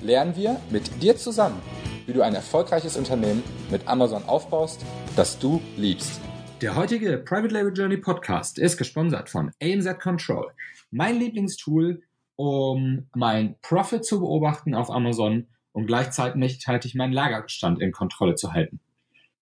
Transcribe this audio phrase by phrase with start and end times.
[0.00, 1.60] lernen wir mit dir zusammen,
[2.06, 4.84] wie du ein erfolgreiches Unternehmen mit Amazon aufbaust,
[5.16, 6.20] das du liebst.
[6.60, 10.50] Der heutige Private Label Journey Podcast ist gesponsert von ANZ Control,
[10.90, 12.02] mein Lieblingstool,
[12.36, 18.80] um mein Profit zu beobachten auf Amazon und gleichzeitig meinen Lagerbestand in Kontrolle zu halten.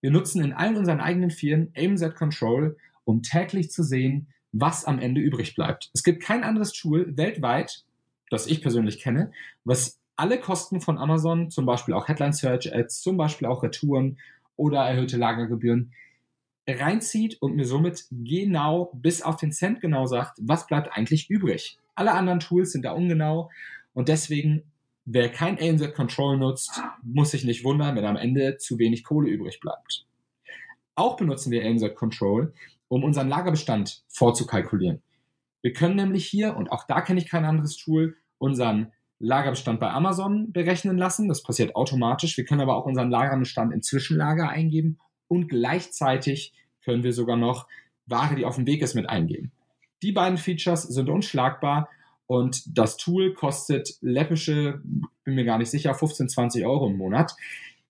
[0.01, 4.99] Wir nutzen in allen unseren eigenen Firmen AMZ Control, um täglich zu sehen, was am
[4.99, 5.91] Ende übrig bleibt.
[5.95, 7.85] Es gibt kein anderes Tool weltweit,
[8.31, 9.33] das ich persönlich kenne,
[9.65, 14.19] was alle Kosten von Amazon, zum Beispiel auch Headline Search Ads, zum Beispiel auch Retouren
[14.57, 15.93] oder erhöhte Lagergebühren,
[16.69, 21.79] reinzieht und mir somit genau bis auf den Cent genau sagt, was bleibt eigentlich übrig.
[21.95, 23.51] Alle anderen Tools sind da ungenau
[23.95, 24.63] und deswegen,
[25.05, 29.31] wer kein ANZ Control nutzt, muss sich nicht wundern, wenn am Ende zu wenig Kohle
[29.31, 30.07] übrig bleibt.
[30.97, 32.53] Auch benutzen wir ANZ Control,
[32.89, 35.03] um unseren Lagerbestand vorzukalkulieren.
[35.63, 39.91] Wir können nämlich hier, und auch da kenne ich kein anderes Tool, unseren Lagerbestand bei
[39.91, 41.29] Amazon berechnen lassen.
[41.29, 42.37] Das passiert automatisch.
[42.37, 46.53] Wir können aber auch unseren Lagerbestand im Zwischenlager eingeben und gleichzeitig
[46.85, 47.67] können wir sogar noch
[48.07, 49.53] Ware, die auf dem Weg ist, mit eingeben.
[50.03, 51.89] Die beiden Features sind unschlagbar
[52.27, 54.81] und das Tool kostet läppische,
[55.25, 57.35] bin mir gar nicht sicher, 15, 20 Euro im Monat.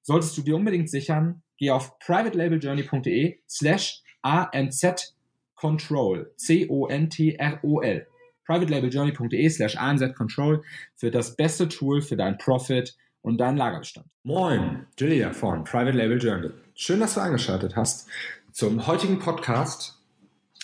[0.03, 8.07] Solltest du dir unbedingt sichern, geh auf privatelabeljourney.de slash anzcontrol, C-O-N-T-R-O-L
[8.47, 10.63] privatelabeljourney.de slash anzcontrol
[10.95, 14.07] für das beste Tool für deinen Profit und deinen Lagerbestand.
[14.23, 16.51] Moin, Julia von Private Label Journey.
[16.75, 18.09] Schön, dass du eingeschaltet hast
[18.53, 20.01] zum heutigen Podcast.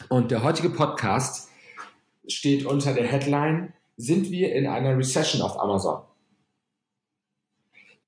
[0.09, 1.51] Und der heutige Podcast
[2.27, 6.03] steht unter der Headline, sind wir in einer Recession auf Amazon?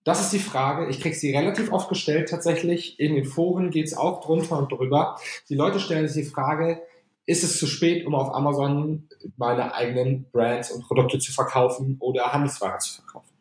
[0.05, 0.89] Das ist die Frage.
[0.89, 3.01] Ich kriege sie relativ oft gestellt tatsächlich.
[3.01, 5.19] In den Foren geht es auch drunter und drüber.
[5.49, 6.83] Die Leute stellen sich die Frage,
[7.27, 12.33] ist es zu spät, um auf Amazon meine eigenen Brands und Produkte zu verkaufen oder
[12.33, 13.35] Handelsware zu verkaufen?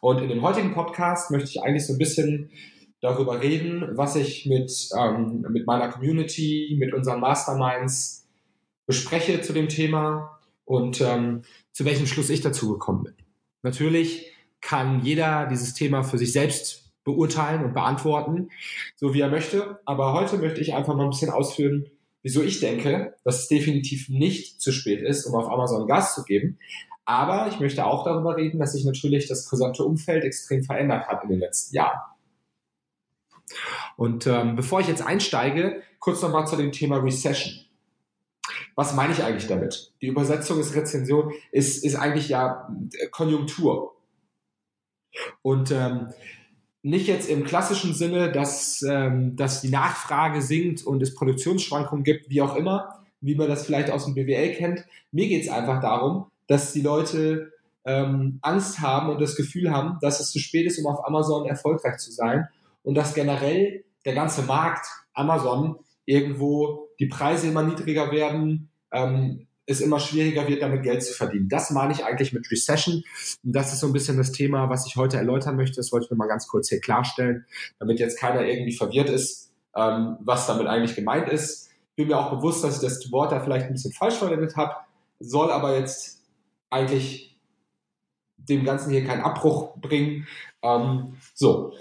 [0.00, 2.50] Und in dem heutigen Podcast möchte ich eigentlich so ein bisschen
[3.00, 8.26] darüber reden, was ich mit, ähm, mit meiner Community, mit unseren Masterminds
[8.86, 11.42] bespreche zu dem Thema und ähm,
[11.72, 13.14] zu welchem Schluss ich dazu gekommen bin.
[13.62, 18.50] Natürlich kann jeder dieses Thema für sich selbst beurteilen und beantworten,
[18.96, 19.80] so wie er möchte.
[19.86, 21.86] Aber heute möchte ich einfach mal ein bisschen ausführen,
[22.22, 26.24] wieso ich denke, dass es definitiv nicht zu spät ist, um auf Amazon Gas zu
[26.24, 26.58] geben.
[27.04, 31.24] Aber ich möchte auch darüber reden, dass sich natürlich das gesamte Umfeld extrem verändert hat
[31.24, 32.00] in den letzten Jahren.
[33.96, 37.54] Und ähm, bevor ich jetzt einsteige, kurz nochmal zu dem Thema Recession.
[38.74, 39.92] Was meine ich eigentlich damit?
[40.00, 42.68] Die Übersetzung ist Rezension, ist, ist eigentlich ja
[43.10, 43.96] Konjunktur.
[45.42, 46.08] Und ähm,
[46.82, 52.30] nicht jetzt im klassischen Sinne, dass, ähm, dass die Nachfrage sinkt und es Produktionsschwankungen gibt,
[52.30, 54.84] wie auch immer, wie man das vielleicht aus dem BWL kennt.
[55.12, 57.52] Mir geht es einfach darum, dass die Leute
[57.84, 61.46] ähm, Angst haben und das Gefühl haben, dass es zu spät ist, um auf Amazon
[61.46, 62.48] erfolgreich zu sein
[62.82, 65.76] und dass generell der ganze Markt, Amazon,
[66.06, 71.48] irgendwo die Preise immer niedriger werden, ähm, es immer schwieriger wird, damit Geld zu verdienen.
[71.48, 73.02] Das meine ich eigentlich mit Recession.
[73.44, 75.76] Und das ist so ein bisschen das Thema, was ich heute erläutern möchte.
[75.76, 77.46] Das wollte ich mir mal ganz kurz hier klarstellen,
[77.78, 81.70] damit jetzt keiner irgendwie verwirrt ist, ähm, was damit eigentlich gemeint ist.
[81.96, 84.74] Bin mir auch bewusst, dass ich das Wort da vielleicht ein bisschen falsch verwendet habe,
[85.18, 86.22] soll aber jetzt
[86.70, 87.38] eigentlich
[88.36, 90.26] dem Ganzen hier keinen Abbruch bringen.
[90.62, 91.74] Ähm, so.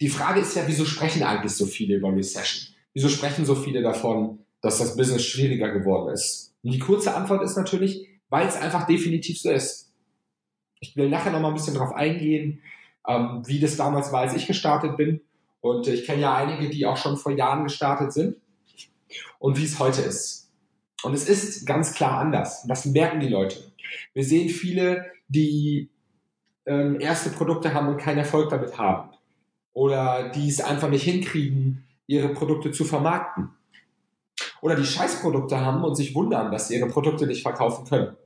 [0.00, 2.74] Die Frage ist ja, wieso sprechen eigentlich so viele über Recession?
[2.94, 6.53] Wieso sprechen so viele davon, dass das Business schwieriger geworden ist?
[6.64, 9.92] Und die kurze Antwort ist natürlich, weil es einfach definitiv so ist.
[10.80, 12.62] Ich will nachher noch mal ein bisschen drauf eingehen,
[13.06, 15.20] ähm, wie das damals war, als ich gestartet bin.
[15.60, 18.36] Und ich kenne ja einige, die auch schon vor Jahren gestartet sind.
[19.38, 20.50] Und wie es heute ist.
[21.02, 22.66] Und es ist ganz klar anders.
[22.66, 23.56] Das merken die Leute.
[24.14, 25.90] Wir sehen viele, die
[26.64, 29.10] ähm, erste Produkte haben und keinen Erfolg damit haben.
[29.74, 33.50] Oder die es einfach nicht hinkriegen, ihre Produkte zu vermarkten
[34.64, 38.16] oder die Scheißprodukte haben und sich wundern, dass sie ihre Produkte nicht verkaufen können.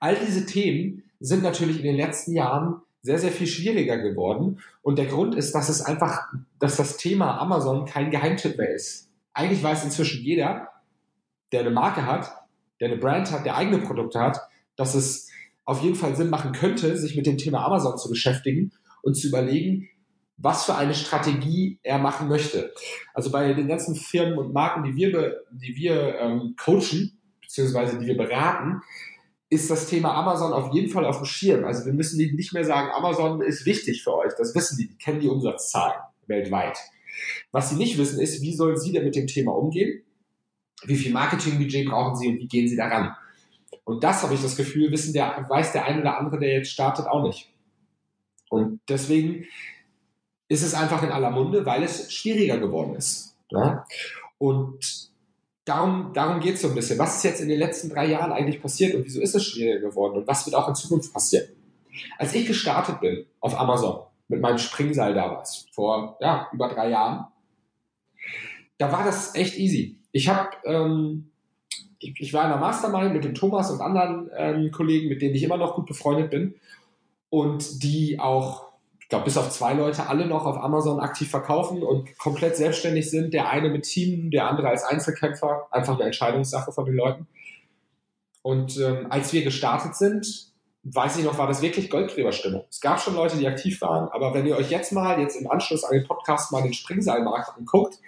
[0.00, 4.60] All diese Themen sind natürlich in den letzten Jahren sehr, sehr viel schwieriger geworden.
[4.80, 9.10] Und der Grund ist, dass es einfach, dass das Thema Amazon kein Geheimtipp mehr ist.
[9.34, 10.68] Eigentlich weiß inzwischen jeder,
[11.52, 12.32] der eine Marke hat,
[12.80, 14.40] der eine Brand hat, der eigene Produkte hat,
[14.74, 15.28] dass es
[15.66, 18.72] auf jeden Fall Sinn machen könnte, sich mit dem Thema Amazon zu beschäftigen
[19.02, 19.90] und zu überlegen,
[20.36, 22.72] was für eine Strategie er machen möchte.
[23.14, 28.06] Also bei den ganzen Firmen und Marken, die wir, die wir ähm, coachen, beziehungsweise die
[28.06, 28.82] wir beraten,
[29.48, 31.64] ist das Thema Amazon auf jeden Fall auf dem Schirm.
[31.64, 34.32] Also wir müssen nicht mehr sagen, Amazon ist wichtig für euch.
[34.36, 36.78] Das wissen die, die kennen die Umsatzzahlen weltweit.
[37.52, 40.02] Was sie nicht wissen, ist, wie sollen sie denn mit dem Thema umgehen?
[40.84, 43.14] Wie viel Marketingbudget brauchen sie und wie gehen sie daran?
[43.84, 46.70] Und das habe ich das Gefühl, wissen der, weiß der eine oder andere, der jetzt
[46.70, 47.48] startet, auch nicht.
[48.50, 49.46] Und deswegen
[50.48, 53.36] ist es einfach in aller Munde, weil es schwieriger geworden ist.
[53.50, 53.84] Ja?
[54.38, 55.10] Und
[55.64, 56.98] darum, darum geht es so ein bisschen.
[56.98, 59.88] Was ist jetzt in den letzten drei Jahren eigentlich passiert und wieso ist es schwieriger
[59.88, 61.48] geworden und was wird auch in Zukunft passieren?
[62.18, 67.26] Als ich gestartet bin auf Amazon mit meinem Springseil damals, vor ja, über drei Jahren,
[68.78, 69.96] da war das echt easy.
[70.12, 71.30] Ich habe, ähm,
[71.98, 75.42] ich, war in der Mastermind mit dem Thomas und anderen ähm, Kollegen, mit denen ich
[75.42, 76.54] immer noch gut befreundet bin
[77.30, 78.65] und die auch
[79.06, 83.08] ich glaube, bis auf zwei Leute alle noch auf Amazon aktiv verkaufen und komplett selbstständig
[83.08, 83.32] sind.
[83.32, 85.68] Der eine mit Team, der andere als Einzelkämpfer.
[85.70, 87.28] Einfach eine Entscheidungssache von den Leuten.
[88.42, 90.50] Und ähm, als wir gestartet sind,
[90.82, 92.64] weiß ich noch, war das wirklich Goldgräberstimmung.
[92.68, 95.48] Es gab schon Leute, die aktiv waren, aber wenn ihr euch jetzt mal, jetzt im
[95.48, 98.00] Anschluss an den Podcast mal den Springseilmarkt anguckt,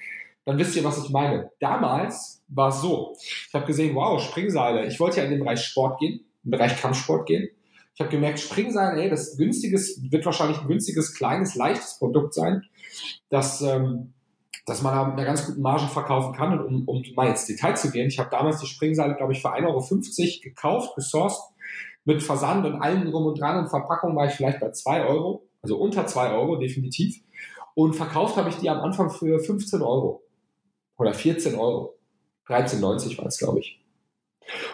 [0.47, 1.53] dann wisst ihr, was ich meine.
[1.61, 3.15] Damals war es so.
[3.21, 4.85] Ich habe gesehen, wow, Springseile.
[4.87, 7.51] Ich wollte ja in den Bereich Sport gehen, im Bereich Kampfsport gehen.
[7.99, 12.63] Ich habe gemerkt, Springseil, ey, das günstiges, wird wahrscheinlich ein günstiges, kleines, leichtes Produkt sein,
[13.29, 14.13] das, ähm,
[14.67, 16.61] dass man mit einer ganz guten Marge verkaufen kann.
[16.61, 19.43] Und um, um mal ins Detail zu gehen, ich habe damals die Springseile, glaube ich,
[19.43, 21.43] für 1,50 Euro gekauft, gesourced,
[22.05, 25.49] mit Versand und allem drum und dran und Verpackung war ich vielleicht bei 2 Euro,
[25.61, 27.21] also unter 2 Euro definitiv.
[27.75, 30.23] Und verkauft habe ich die am Anfang für 15 Euro
[30.99, 31.99] oder 14 Euro.
[32.47, 33.85] 13,90 war es, glaube ich.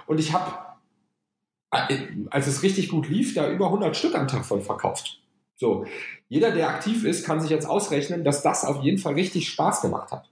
[0.07, 0.74] Und ich habe
[2.31, 5.21] als es richtig gut lief, da über 100 Stück am Tag von verkauft.
[5.57, 5.85] So,
[6.29, 9.83] jeder, der aktiv ist, kann sich jetzt ausrechnen, dass das auf jeden Fall richtig Spaß
[9.83, 10.29] gemacht hat.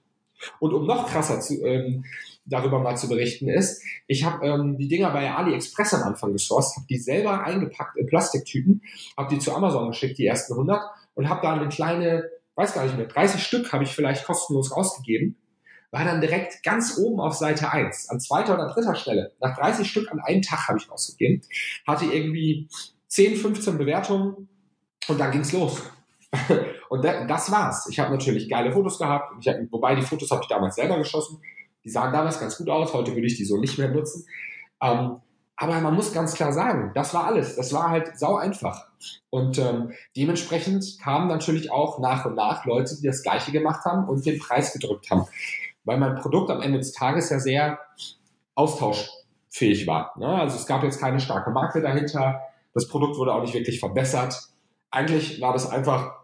[0.59, 2.05] Und um noch krasser zu, ähm,
[2.45, 6.77] darüber mal zu berichten ist, ich habe ähm, die Dinger bei AliExpress am Anfang gesourced,
[6.77, 8.83] habe die selber eingepackt in Plastiktüten,
[9.17, 10.83] habe die zu Amazon geschickt, die ersten 100,
[11.15, 14.77] und habe da eine kleine, weiß gar nicht mehr, 30 Stück habe ich vielleicht kostenlos
[14.77, 15.37] rausgegeben
[15.93, 19.33] war dann direkt ganz oben auf Seite 1, an zweiter oder dritter Stelle.
[19.41, 21.43] Nach 30 Stück an einem Tag habe ich rausgegeben.
[21.87, 22.69] Hatte irgendwie
[23.09, 24.49] 10, 15 Bewertungen
[25.07, 25.83] und dann ging's los.
[26.89, 27.87] und das war's.
[27.91, 31.43] Ich habe natürlich geile Fotos gehabt, hab, wobei die Fotos habe ich damals selber geschossen.
[31.85, 34.25] Die sahen damals ganz gut aus, heute würde ich die so nicht mehr nutzen.
[34.81, 35.17] Ähm,
[35.57, 37.57] aber man muss ganz klar sagen, das war alles.
[37.57, 38.87] Das war halt sau einfach.
[39.29, 44.09] Und ähm, dementsprechend kamen natürlich auch nach und nach Leute, die das Gleiche gemacht haben
[44.09, 45.27] und den Preis gedrückt haben
[45.85, 47.79] weil mein Produkt am Ende des Tages ja sehr
[48.55, 50.13] austauschfähig war.
[50.19, 50.27] Ne?
[50.27, 52.41] Also es gab jetzt keine starke Marke dahinter.
[52.75, 54.35] Das Produkt wurde auch nicht wirklich verbessert.
[54.91, 56.23] Eigentlich war das einfach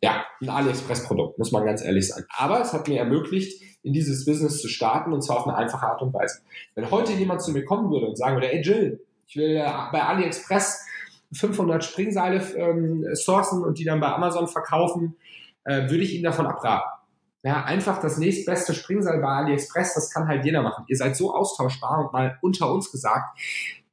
[0.00, 2.24] ja, ein AliExpress-Produkt, muss man ganz ehrlich sein.
[2.36, 5.86] Aber es hat mir ermöglicht, in dieses Business zu starten und zwar auf eine einfache
[5.86, 6.40] Art und Weise.
[6.74, 9.56] Wenn heute jemand zu mir kommen würde und sagen würde, ey Jill, ich will
[9.92, 10.84] bei AliExpress
[11.32, 15.16] 500 Springseile ähm, sourcen und die dann bei Amazon verkaufen,
[15.64, 16.97] äh, würde ich ihn davon abraten.
[17.44, 20.84] Ja, einfach das nächstbeste Springseil bei AliExpress, das kann halt jeder machen.
[20.88, 23.38] Ihr seid so austauschbar und mal unter uns gesagt,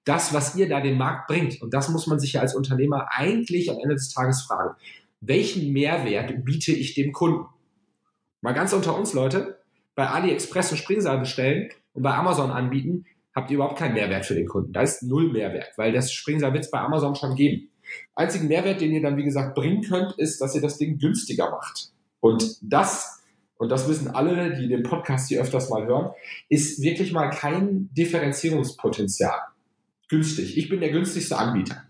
[0.03, 3.07] das, was ihr da den Markt bringt, und das muss man sich ja als Unternehmer
[3.11, 4.75] eigentlich am Ende des Tages fragen.
[5.21, 7.45] Welchen Mehrwert biete ich dem Kunden?
[8.42, 9.59] Mal ganz unter uns, Leute,
[9.95, 14.35] bei AliExpress ein Springseil bestellen und bei Amazon anbieten, habt ihr überhaupt keinen Mehrwert für
[14.35, 14.73] den Kunden.
[14.73, 17.69] Da ist null Mehrwert, weil das Springseil wird es bei Amazon schon geben.
[18.16, 21.52] Einzigen Mehrwert, den ihr dann, wie gesagt, bringen könnt, ist, dass ihr das Ding günstiger
[21.52, 21.92] macht.
[22.19, 23.23] Und das
[23.57, 26.12] und das wissen alle, die den Podcast hier öfters mal hören,
[26.50, 29.40] ist wirklich mal kein Differenzierungspotenzial.
[30.09, 30.57] Günstig.
[30.57, 31.83] Ich bin der günstigste Anbieter.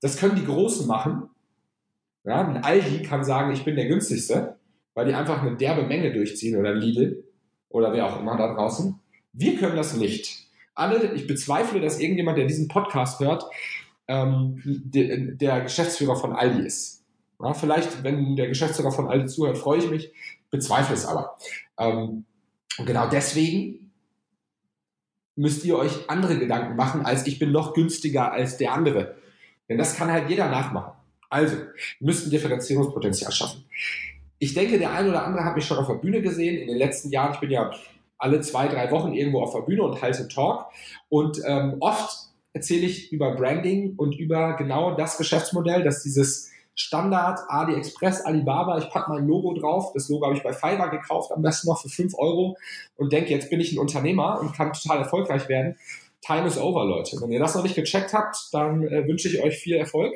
[0.00, 1.30] Das können die Großen machen.
[2.24, 4.56] Ja, ein Aldi kann sagen, ich bin der günstigste,
[4.94, 7.24] weil die einfach eine derbe Menge durchziehen oder Lidl
[7.68, 9.00] oder wer auch immer da draußen.
[9.32, 10.46] Wir können das nicht.
[10.74, 13.44] Alle, ich bezweifle, dass irgendjemand, der diesen Podcast hört,
[14.06, 17.04] ähm, der, der Geschäftsführer von Aldi ist.
[17.42, 20.12] Ja, vielleicht, wenn der Geschäftsführer von Aldi zuhört, freue ich mich
[20.52, 21.36] bezweifle es aber.
[21.78, 22.24] Ähm,
[22.78, 23.90] und genau deswegen
[25.34, 29.16] müsst ihr euch andere Gedanken machen, als ich bin noch günstiger als der andere.
[29.68, 30.92] Denn das kann halt jeder nachmachen.
[31.30, 31.56] Also,
[31.98, 33.64] müssten Differenzierungspotenzial schaffen.
[34.38, 36.76] Ich denke, der eine oder andere hat mich schon auf der Bühne gesehen in den
[36.76, 37.32] letzten Jahren.
[37.32, 37.70] Ich bin ja
[38.18, 40.66] alle zwei, drei Wochen irgendwo auf der Bühne und halte Talk.
[41.08, 47.40] Und ähm, oft erzähle ich über Branding und über genau das Geschäftsmodell, dass dieses Standard,
[47.48, 49.92] AliExpress, Alibaba, ich packe mein Logo drauf.
[49.92, 52.56] Das Logo habe ich bei Fiverr gekauft, am besten noch für 5 Euro
[52.96, 55.76] und denke, jetzt bin ich ein Unternehmer und kann total erfolgreich werden.
[56.24, 57.20] Time is over, Leute.
[57.20, 60.14] Wenn ihr das noch nicht gecheckt habt, dann äh, wünsche ich euch viel Erfolg.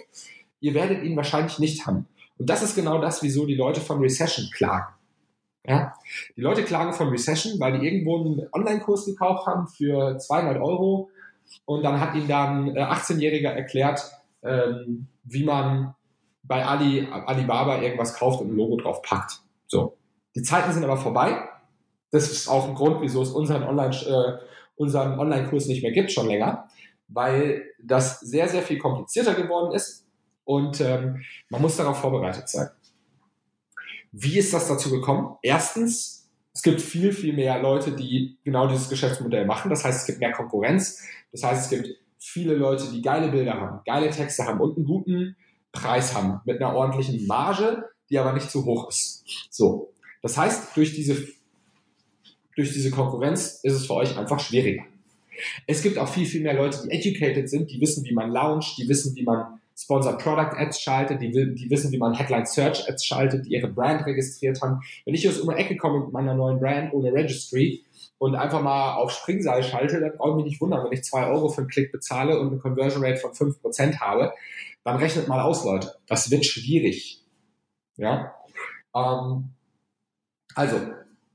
[0.60, 2.06] Ihr werdet ihn wahrscheinlich nicht haben.
[2.38, 4.94] Und das ist genau das, wieso die Leute von Recession klagen.
[5.66, 5.94] Ja?
[6.36, 11.10] Die Leute klagen von Recession, weil die irgendwo einen Online-Kurs gekauft haben für 200 Euro
[11.64, 14.10] und dann hat ihnen dann äh, 18-Jähriger erklärt,
[14.42, 15.94] ähm, wie man
[16.46, 19.40] bei Ali, Alibaba irgendwas kauft und ein Logo drauf packt.
[19.66, 19.96] So.
[20.34, 21.48] Die Zeiten sind aber vorbei.
[22.10, 24.44] Das ist auch ein Grund, wieso es unseren Online, äh,
[24.76, 26.68] unseren Online-Kurs nicht mehr gibt, schon länger,
[27.08, 30.06] weil das sehr, sehr viel komplizierter geworden ist
[30.44, 32.68] und ähm, man muss darauf vorbereitet sein.
[34.12, 35.36] Wie ist das dazu gekommen?
[35.42, 39.68] Erstens, es gibt viel, viel mehr Leute, die genau dieses Geschäftsmodell machen.
[39.68, 41.02] Das heißt, es gibt mehr Konkurrenz.
[41.32, 44.86] Das heißt, es gibt viele Leute, die geile Bilder haben, geile Texte haben und einen
[44.86, 45.36] guten
[45.80, 49.24] Preis haben mit einer ordentlichen Marge, die aber nicht zu hoch ist.
[49.50, 49.92] So.
[50.22, 51.16] Das heißt, durch diese,
[52.54, 54.84] durch diese Konkurrenz ist es für euch einfach schwieriger.
[55.66, 58.78] Es gibt auch viel, viel mehr Leute, die educated sind, die wissen, wie man launcht,
[58.78, 62.88] die wissen, wie man Sponsored Product Ads schaltet, die, die wissen, wie man Headline Search
[62.88, 64.80] Ads schaltet, die ihre Brand registriert haben.
[65.04, 67.84] Wenn ich aus um die Ecke komme mit meiner neuen Brand ohne Registry
[68.16, 71.26] und einfach mal auf Springseil schalte, dann brauche ich mich nicht wundern, wenn ich zwei
[71.26, 74.32] Euro für einen Klick bezahle und eine Conversion Rate von fünf Prozent habe,
[74.86, 75.96] dann rechnet mal aus, Leute.
[76.06, 77.24] Das wird schwierig.
[77.96, 78.36] Ja.
[78.94, 79.50] Ähm,
[80.54, 80.80] also,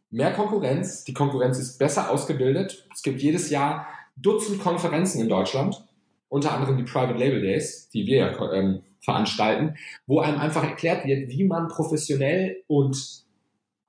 [0.10, 1.03] mehr Konkurrenz.
[1.03, 2.88] Die Konkurrenz ist besser ausgebildet.
[2.93, 5.86] Es gibt jedes Jahr Dutzend Konferenzen in Deutschland
[6.29, 9.75] unter anderem die Private Label Days, die wir ähm, veranstalten,
[10.08, 13.25] wo einem einfach erklärt wird, wie man professionell und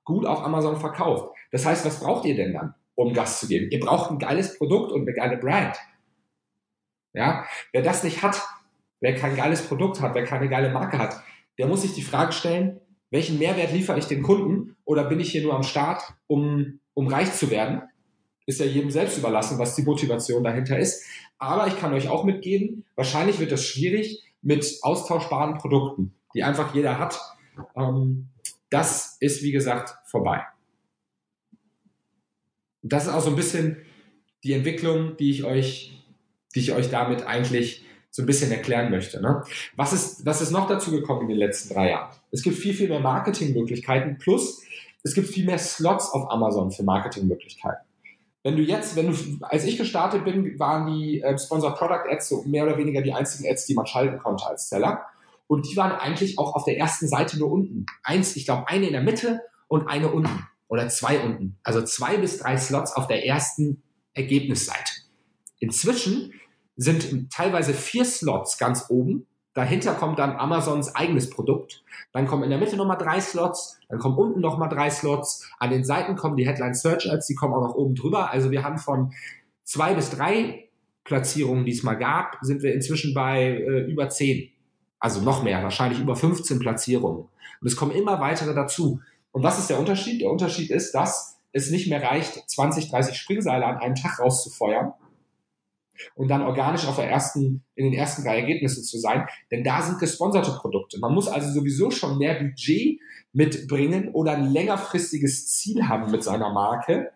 [0.03, 1.33] gut auf Amazon verkauft.
[1.51, 3.71] Das heißt, was braucht ihr denn dann, um Gas zu geben?
[3.71, 5.77] Ihr braucht ein geiles Produkt und eine geile Brand.
[7.13, 8.41] Ja, wer das nicht hat,
[9.03, 11.21] wer kein geiles Produkt hat, wer keine geile Marke hat,
[11.57, 12.79] der muss sich die Frage stellen,
[13.11, 17.07] welchen Mehrwert liefere ich den Kunden oder bin ich hier nur am Start, um, um
[17.09, 17.81] reich zu werden?
[18.45, 21.05] Ist ja jedem selbst überlassen, was die Motivation dahinter ist.
[21.37, 26.73] Aber ich kann euch auch mitgeben, wahrscheinlich wird das schwierig mit austauschbaren Produkten, die einfach
[26.73, 27.19] jeder hat.
[27.75, 28.29] Ähm,
[28.69, 30.43] das ist, wie gesagt, vorbei.
[32.81, 33.77] Das ist auch so ein bisschen
[34.45, 36.05] die Entwicklung, die ich euch,
[36.55, 37.83] die ich euch damit eigentlich
[38.13, 39.19] so ein bisschen erklären möchte.
[39.19, 39.43] Ne?
[39.75, 42.15] Was, ist, was ist noch dazu gekommen in den letzten drei Jahren?
[42.29, 44.61] Es gibt viel, viel mehr Marketingmöglichkeiten, plus
[45.01, 47.83] es gibt viel mehr Slots auf Amazon für Marketingmöglichkeiten.
[48.43, 52.29] Wenn du jetzt, wenn du, als ich gestartet bin, waren die äh, Sponsor Product Ads
[52.29, 55.07] so mehr oder weniger die einzigen Ads, die man schalten konnte als Seller.
[55.47, 57.87] Und die waren eigentlich auch auf der ersten Seite nur unten.
[58.03, 60.47] Eins, ich glaube, eine in der Mitte und eine unten.
[60.67, 61.57] Oder zwei unten.
[61.63, 63.81] Also zwei bis drei Slots auf der ersten
[64.13, 64.91] Ergebnisseite.
[65.59, 66.33] Inzwischen
[66.75, 71.83] sind teilweise vier Slots ganz oben Dahinter kommt dann Amazons eigenes Produkt.
[72.11, 73.79] Dann kommen in der Mitte nochmal drei Slots.
[73.87, 75.47] Dann kommen unten nochmal drei Slots.
[75.59, 77.27] An den Seiten kommen die Headline Search Ads.
[77.27, 78.31] Die kommen auch noch oben drüber.
[78.31, 79.13] Also wir haben von
[79.63, 80.69] zwei bis drei
[81.03, 84.49] Platzierungen, die es mal gab, sind wir inzwischen bei äh, über zehn.
[84.99, 87.27] Also noch mehr, wahrscheinlich über 15 Platzierungen.
[87.61, 89.01] Und es kommen immer weitere dazu.
[89.31, 90.21] Und was ist der Unterschied?
[90.21, 94.93] Der Unterschied ist, dass es nicht mehr reicht, 20, 30 Springseile an einem Tag rauszufeuern,
[96.15, 99.81] und dann organisch auf der ersten, in den ersten drei Ergebnissen zu sein, denn da
[99.81, 100.99] sind gesponserte Produkte.
[100.99, 102.99] Man muss also sowieso schon mehr Budget
[103.31, 107.11] mitbringen oder ein längerfristiges Ziel haben mit seiner Marke,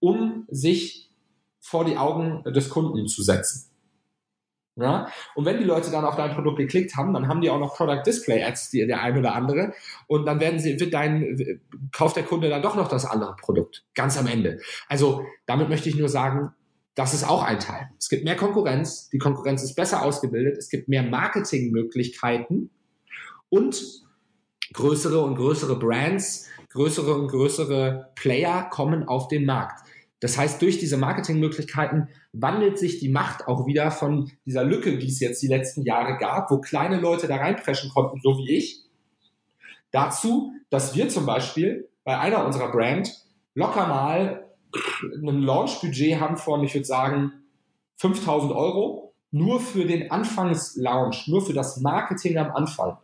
[0.00, 1.10] um sich
[1.60, 3.70] vor die Augen des Kunden zu setzen.
[4.76, 5.08] Ja?
[5.34, 7.76] Und wenn die Leute dann auf dein Produkt geklickt haben, dann haben die auch noch
[7.76, 9.74] Product Display Ads, die, der eine oder andere.
[10.06, 11.60] Und dann werden sie, wird dein,
[11.92, 13.84] kauft der Kunde dann doch noch das andere Produkt.
[13.94, 14.60] Ganz am Ende.
[14.88, 16.54] Also, damit möchte ich nur sagen,
[16.94, 17.88] das ist auch ein Teil.
[17.98, 22.70] Es gibt mehr Konkurrenz, die Konkurrenz ist besser ausgebildet, es gibt mehr Marketingmöglichkeiten
[23.48, 23.82] und
[24.72, 29.86] größere und größere Brands, größere und größere Player kommen auf den Markt.
[30.20, 35.08] Das heißt, durch diese Marketingmöglichkeiten wandelt sich die Macht auch wieder von dieser Lücke, die
[35.08, 38.84] es jetzt die letzten Jahre gab, wo kleine Leute da reinpreschen konnten, so wie ich,
[39.90, 44.49] dazu, dass wir zum Beispiel bei einer unserer Brand locker mal
[45.02, 47.32] ein Launch-Budget haben von, ich würde sagen,
[47.96, 49.14] 5000 Euro.
[49.32, 52.98] Nur für den Anfangslaunch, nur für das Marketing am Anfang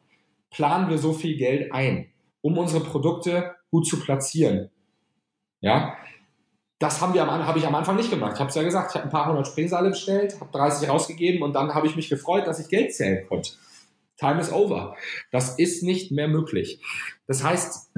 [0.51, 4.71] planen wir so viel Geld ein, um unsere Produkte gut zu platzieren.
[5.61, 5.97] Ja,
[6.79, 8.33] das haben wir am, habe ich am Anfang nicht gemacht.
[8.35, 11.43] Ich habe es ja gesagt, ich habe ein paar hundert Springseile bestellt, habe 30 rausgegeben
[11.43, 13.53] und dann habe ich mich gefreut, dass ich Geld zählen konnte.
[14.19, 14.97] Time is over.
[15.31, 16.81] Das ist nicht mehr möglich.
[17.27, 17.93] Das heißt,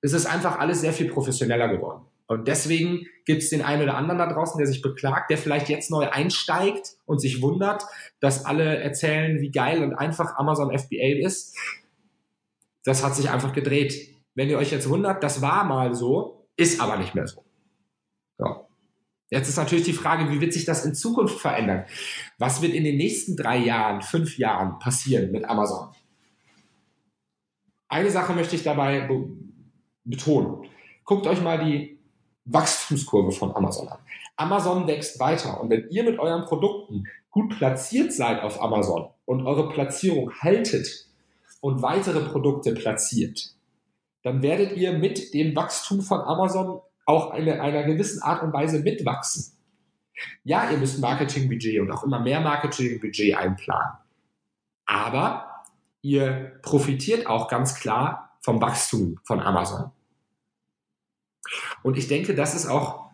[0.00, 2.07] es ist einfach alles sehr viel professioneller geworden.
[2.28, 5.70] Und deswegen gibt es den einen oder anderen da draußen, der sich beklagt, der vielleicht
[5.70, 7.84] jetzt neu einsteigt und sich wundert,
[8.20, 11.56] dass alle erzählen, wie geil und einfach Amazon FBA ist.
[12.84, 14.14] Das hat sich einfach gedreht.
[14.34, 17.44] Wenn ihr euch jetzt wundert, das war mal so, ist aber nicht mehr so.
[18.36, 18.68] so.
[19.30, 21.86] Jetzt ist natürlich die Frage, wie wird sich das in Zukunft verändern?
[22.36, 25.88] Was wird in den nächsten drei Jahren, fünf Jahren passieren mit Amazon?
[27.88, 29.30] Eine Sache möchte ich dabei be
[30.04, 30.66] betonen.
[31.04, 31.97] Guckt euch mal die
[32.48, 33.98] Wachstumskurve von Amazon an.
[34.36, 39.46] Amazon wächst weiter und wenn ihr mit euren Produkten gut platziert seid auf Amazon und
[39.46, 41.06] eure Platzierung haltet
[41.60, 43.54] und weitere Produkte platziert,
[44.22, 48.80] dann werdet ihr mit dem Wachstum von Amazon auch in einer gewissen Art und Weise
[48.80, 49.56] mitwachsen.
[50.44, 53.98] Ja, ihr müsst Marketingbudget und auch immer mehr Marketingbudget einplanen.
[54.84, 55.64] Aber
[56.02, 59.90] ihr profitiert auch ganz klar vom Wachstum von Amazon.
[61.82, 63.08] Und ich denke, das ist auch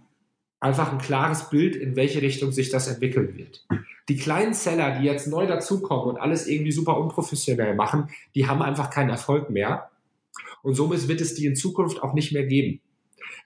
[0.61, 3.66] einfach ein klares Bild, in welche Richtung sich das entwickeln wird.
[4.09, 8.62] Die kleinen Seller, die jetzt neu dazukommen und alles irgendwie super unprofessionell machen, die haben
[8.62, 9.90] einfach keinen Erfolg mehr.
[10.62, 12.80] Und somit wird es die in Zukunft auch nicht mehr geben.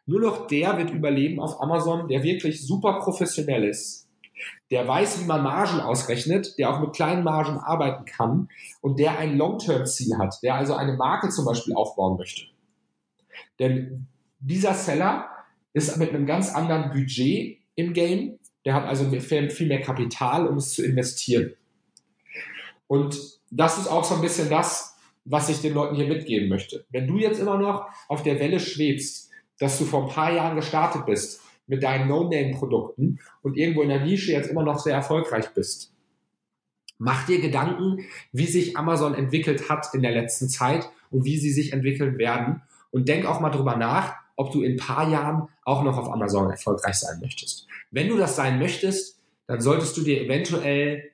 [0.06, 4.08] Nur noch der wird überleben auf Amazon, der wirklich super professionell ist,
[4.70, 8.48] der weiß, wie man Margen ausrechnet, der auch mit kleinen Margen arbeiten kann
[8.80, 12.42] und der ein Long-Term-Ziel hat, der also eine Marke zum Beispiel aufbauen möchte.
[13.58, 14.06] Denn
[14.38, 15.28] dieser Seller
[15.72, 20.56] ist mit einem ganz anderen Budget im Game, der hat also viel mehr Kapital, um
[20.56, 21.54] es zu investieren.
[22.86, 23.18] Und
[23.50, 26.84] das ist auch so ein bisschen das, was ich den Leuten hier mitgeben möchte.
[26.90, 30.56] Wenn du jetzt immer noch auf der Welle schwebst, dass du vor ein paar Jahren
[30.56, 35.52] gestartet bist mit deinen No-Name-Produkten und irgendwo in der Nische jetzt immer noch sehr erfolgreich
[35.54, 35.94] bist.
[36.96, 41.52] Mach dir Gedanken, wie sich Amazon entwickelt hat in der letzten Zeit und wie sie
[41.52, 42.62] sich entwickeln werden.
[42.90, 46.10] Und denk auch mal drüber nach, ob du in ein paar Jahren auch noch auf
[46.10, 47.66] Amazon erfolgreich sein möchtest.
[47.90, 51.10] Wenn du das sein möchtest, dann solltest du dir eventuell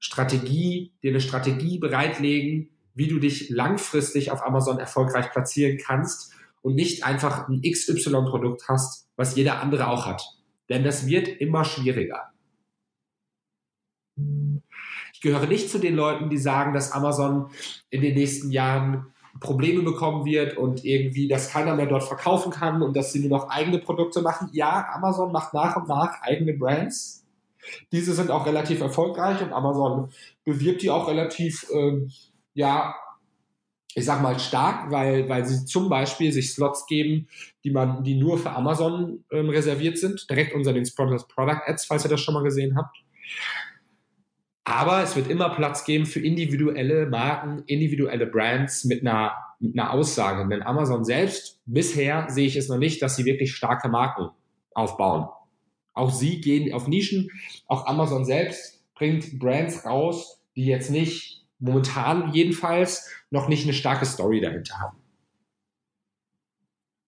[0.00, 6.74] Strategie, dir eine Strategie bereitlegen, wie du dich langfristig auf Amazon erfolgreich platzieren kannst und
[6.74, 10.24] nicht einfach ein XY-Produkt hast, was jeder andere auch hat.
[10.68, 12.32] Denn das wird immer schwieriger.
[15.12, 17.50] Ich gehöre nicht zu den Leuten, die sagen, dass Amazon
[17.90, 22.82] in den nächsten Jahren Probleme bekommen wird und irgendwie, dass keiner mehr dort verkaufen kann
[22.82, 24.48] und dass sie nur noch eigene Produkte machen.
[24.52, 27.24] Ja, Amazon macht nach und nach eigene Brands.
[27.92, 30.10] Diese sind auch relativ erfolgreich und Amazon
[30.44, 32.12] bewirbt die auch relativ, ähm,
[32.54, 32.94] ja,
[33.94, 37.28] ich sag mal stark, weil, weil sie zum Beispiel sich Slots geben,
[37.64, 42.04] die man, die nur für Amazon ähm, reserviert sind, direkt unter den Product Ads, falls
[42.04, 42.96] ihr das schon mal gesehen habt.
[44.68, 49.92] Aber es wird immer Platz geben für individuelle Marken, individuelle Brands mit einer, mit einer
[49.92, 50.48] Aussage.
[50.48, 54.30] Denn Amazon selbst, bisher sehe ich es noch nicht, dass sie wirklich starke Marken
[54.74, 55.28] aufbauen.
[55.94, 57.30] Auch sie gehen auf Nischen.
[57.68, 64.04] Auch Amazon selbst bringt Brands raus, die jetzt nicht momentan jedenfalls noch nicht eine starke
[64.04, 64.98] Story dahinter haben.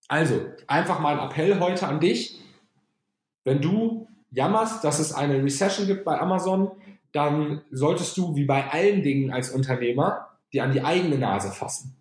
[0.07, 2.39] Also, einfach mal ein Appell heute an dich.
[3.43, 6.71] Wenn du jammerst, dass es eine Recession gibt bei Amazon,
[7.13, 11.97] dann solltest du, wie bei allen Dingen als Unternehmer, dir an die eigene Nase fassen.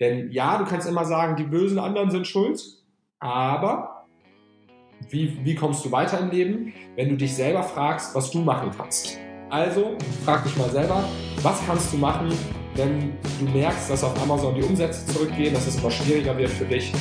[0.00, 2.60] Denn ja, du kannst immer sagen, die bösen anderen sind schuld,
[3.18, 4.06] aber
[5.10, 8.70] wie, wie kommst du weiter im Leben, wenn du dich selber fragst, was du machen
[8.76, 9.18] kannst?
[9.50, 11.04] Also frag dich mal selber,
[11.42, 12.32] was kannst du machen,
[12.74, 16.64] wenn du merkst, dass auf Amazon die Umsätze zurückgehen, dass es immer schwieriger wird für
[16.64, 16.92] dich?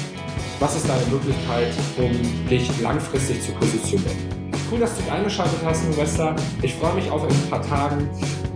[0.59, 2.11] Was ist deine Möglichkeit, um
[2.47, 4.40] dich langfristig zu positionieren?
[4.71, 6.33] Cool, dass du dich eingeschaltet hast, Silvester.
[6.61, 8.09] Ich freue mich auf in ein paar Tagen.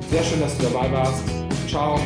[0.09, 1.23] Sehr schön, dass du dabei warst.
[1.67, 1.99] Ciao.